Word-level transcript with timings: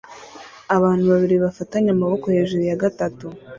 Abantu 0.75 1.03
babiri 1.11 1.35
bafatanye 1.45 1.89
amaboko 1.95 2.25
hejuru 2.35 2.63
ya 2.69 2.79
gatatu 2.83 3.25